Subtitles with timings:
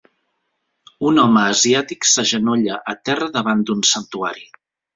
[1.09, 4.51] Un home asiàtic s'agenolla a terra davant un santuari